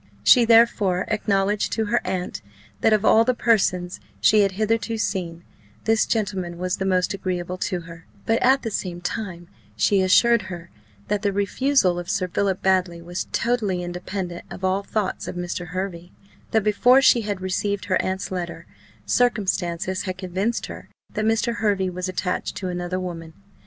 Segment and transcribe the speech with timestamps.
[0.23, 2.41] She therefore acknowledged to her aunt,
[2.79, 5.43] that of all the persons she had hitherto seen,
[5.83, 10.41] this gentleman was the most agreeable to her; but at the same time she assured
[10.41, 10.71] her,
[11.07, 15.67] that the refusal of Sir Philip Baddely was totally independent of all thoughts of Mr.
[15.67, 16.09] Hervey
[16.49, 18.65] that, before she had received her aunt's letter,
[19.05, 21.57] circumstances had convinced her that Mr.
[21.57, 23.33] Hervey was attached to another woman.